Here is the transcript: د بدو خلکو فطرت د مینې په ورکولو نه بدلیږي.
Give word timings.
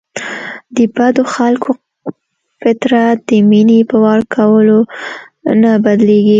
د 0.75 0.77
بدو 0.95 1.23
خلکو 1.35 1.69
فطرت 2.61 3.17
د 3.29 3.31
مینې 3.49 3.79
په 3.89 3.97
ورکولو 4.07 4.79
نه 5.61 5.71
بدلیږي. 5.85 6.29